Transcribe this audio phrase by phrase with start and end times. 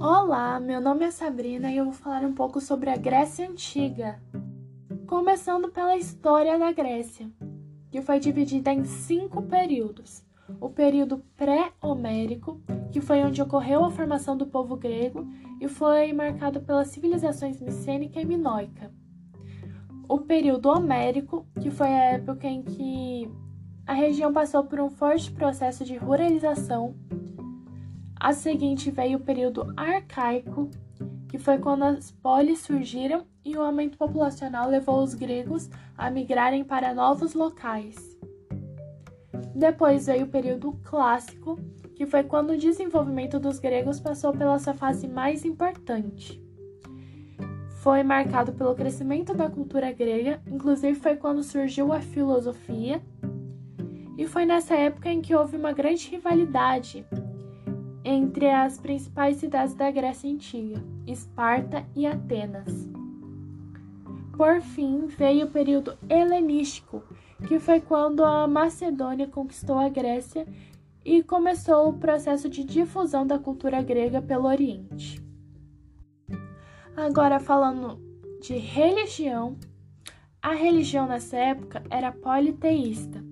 [0.00, 4.22] Olá, meu nome é Sabrina e eu vou falar um pouco sobre a Grécia Antiga.
[5.08, 7.28] Começando pela história da Grécia,
[7.90, 10.24] que foi dividida em cinco períodos.
[10.60, 12.62] O período pré-homérico,
[12.92, 15.26] que foi onde ocorreu a formação do povo grego
[15.60, 18.92] e foi marcado pelas civilizações micênica e minoica.
[20.08, 23.28] O período homérico, que foi a época em que
[23.84, 26.94] a região passou por um forte processo de ruralização
[28.20, 30.70] a seguinte veio o período arcaico,
[31.28, 36.64] que foi quando as polis surgiram e o aumento populacional levou os gregos a migrarem
[36.64, 38.18] para novos locais.
[39.54, 41.58] Depois veio o período clássico,
[41.94, 46.42] que foi quando o desenvolvimento dos gregos passou pela sua fase mais importante.
[47.82, 53.00] Foi marcado pelo crescimento da cultura grega, inclusive foi quando surgiu a filosofia,
[54.16, 57.06] e foi nessa época em que houve uma grande rivalidade
[58.10, 62.88] entre as principais cidades da Grécia Antiga, Esparta e Atenas.
[64.34, 67.02] Por fim, veio o período helenístico,
[67.46, 70.46] que foi quando a Macedônia conquistou a Grécia
[71.04, 75.22] e começou o processo de difusão da cultura grega pelo Oriente.
[76.96, 78.00] Agora, falando
[78.40, 79.58] de religião,
[80.40, 83.22] a religião nessa época era politeísta.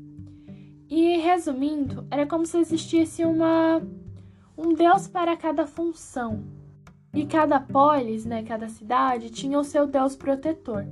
[0.87, 3.81] E resumindo, era como se existisse uma
[4.57, 6.45] um deus para cada função.
[7.15, 10.87] E cada polis, né, cada cidade, tinha o seu deus protetor.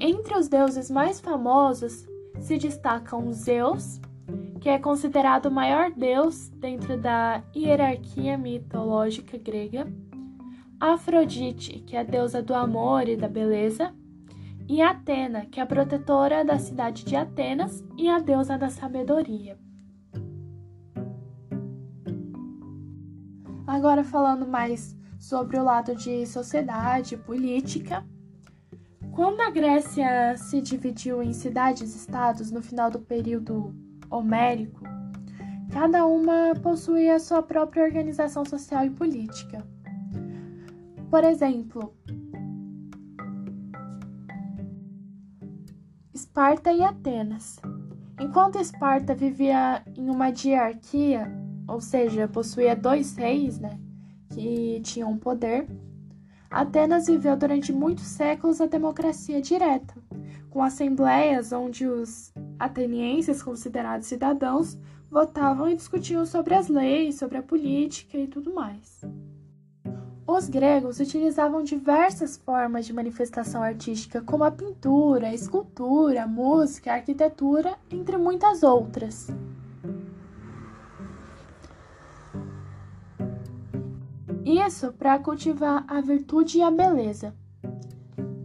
[0.00, 2.06] Entre os deuses mais famosos
[2.40, 4.00] se destacam Zeus,
[4.60, 9.86] que é considerado o maior deus dentro da hierarquia mitológica grega,
[10.80, 13.94] Afrodite, que é a deusa do amor e da beleza,
[14.68, 19.56] e Atena, que é a protetora da cidade de Atenas e a deusa da sabedoria.
[23.72, 28.04] Agora falando mais sobre o lado de sociedade, política.
[29.12, 33.74] Quando a Grécia se dividiu em cidades-estados no final do período
[34.10, 34.82] homérico,
[35.72, 39.66] cada uma possuía sua própria organização social e política.
[41.08, 41.96] Por exemplo,
[46.12, 47.58] Esparta e Atenas.
[48.20, 51.41] Enquanto Esparta vivia em uma diarquia,
[51.72, 53.78] ou seja, possuía dois reis, né,
[54.28, 55.66] que tinham poder.
[56.50, 59.94] Atenas viveu durante muitos séculos a democracia direta,
[60.50, 64.78] com assembleias onde os atenienses, considerados cidadãos,
[65.10, 69.00] votavam e discutiam sobre as leis, sobre a política e tudo mais.
[70.26, 76.92] Os gregos utilizavam diversas formas de manifestação artística, como a pintura, a escultura, a música,
[76.92, 79.28] a arquitetura, entre muitas outras.
[84.52, 87.34] Isso para cultivar a virtude e a beleza.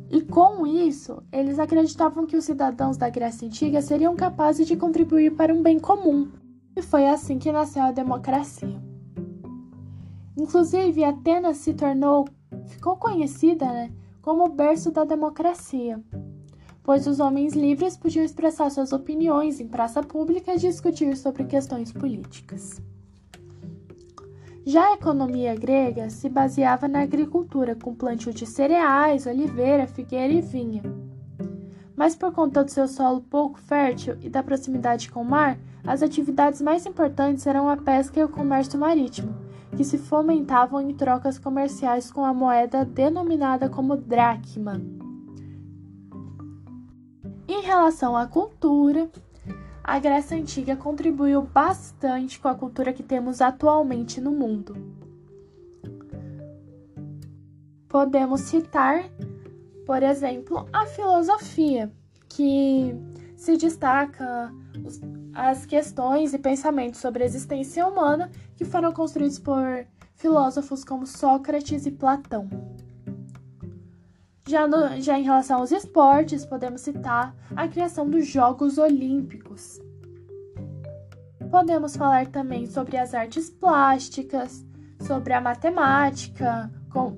[0.10, 5.36] E com isso, eles acreditavam que os cidadãos da Grécia Antiga seriam capazes de contribuir
[5.36, 6.32] para um bem comum.
[6.78, 8.82] E foi assim que nasceu a democracia.
[10.38, 12.26] Inclusive, Atenas se tornou,
[12.68, 13.92] ficou conhecida né,
[14.22, 16.02] como o berço da democracia,
[16.84, 21.92] pois os homens livres podiam expressar suas opiniões em praça pública e discutir sobre questões
[21.92, 22.82] políticas.
[24.70, 30.42] Já a economia grega se baseava na agricultura, com plantio de cereais, oliveira, figueira e
[30.42, 30.84] vinha.
[31.96, 36.04] Mas por conta do seu solo pouco fértil e da proximidade com o mar, as
[36.04, 39.34] atividades mais importantes eram a pesca e o comércio marítimo,
[39.74, 44.82] que se fomentavam em trocas comerciais com a moeda denominada como dracma.
[47.48, 49.10] Em relação à cultura,
[49.88, 54.76] a Grécia Antiga contribuiu bastante com a cultura que temos atualmente no mundo.
[57.88, 59.10] Podemos citar,
[59.86, 61.90] por exemplo, a filosofia,
[62.28, 62.94] que
[63.38, 64.54] se destaca
[65.34, 71.86] as questões e pensamentos sobre a existência humana que foram construídos por filósofos como Sócrates
[71.86, 72.50] e Platão.
[74.48, 79.82] Já, no, já em relação aos esportes, podemos citar a criação dos Jogos Olímpicos.
[81.50, 84.66] Podemos falar também sobre as artes plásticas,
[85.00, 87.18] sobre a matemática, com...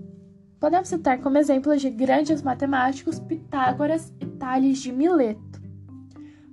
[0.60, 5.62] podemos citar como exemplos de grandes matemáticos Pitágoras e Tales de Mileto.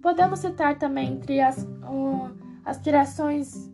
[0.00, 2.31] Podemos citar também entre as, uh,
[2.64, 3.70] as criações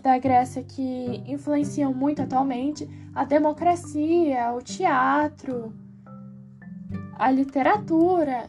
[0.00, 5.74] da Grécia que influenciam muito atualmente a democracia, o teatro,
[7.18, 8.48] a literatura,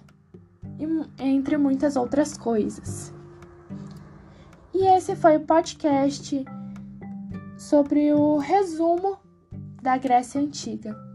[1.17, 3.16] entre muitas outras coisas.
[4.79, 6.45] E esse foi o podcast
[7.57, 9.17] sobre o resumo
[9.81, 11.06] da Grécia Antiga.